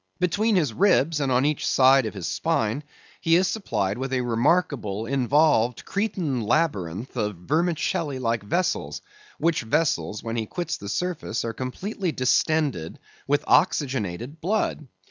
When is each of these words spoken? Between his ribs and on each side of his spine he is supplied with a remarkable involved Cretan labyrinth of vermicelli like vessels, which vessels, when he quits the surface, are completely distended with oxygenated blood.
Between 0.19 0.55
his 0.55 0.73
ribs 0.73 1.19
and 1.21 1.31
on 1.31 1.45
each 1.45 1.67
side 1.67 2.07
of 2.07 2.15
his 2.15 2.27
spine 2.27 2.83
he 3.19 3.35
is 3.35 3.47
supplied 3.47 3.99
with 3.99 4.11
a 4.13 4.21
remarkable 4.21 5.05
involved 5.05 5.85
Cretan 5.85 6.41
labyrinth 6.41 7.15
of 7.15 7.35
vermicelli 7.35 8.17
like 8.17 8.41
vessels, 8.41 9.03
which 9.37 9.61
vessels, 9.61 10.23
when 10.23 10.37
he 10.37 10.47
quits 10.47 10.77
the 10.77 10.89
surface, 10.89 11.45
are 11.45 11.53
completely 11.53 12.11
distended 12.11 12.97
with 13.27 13.43
oxygenated 13.45 14.41
blood. 14.41 14.87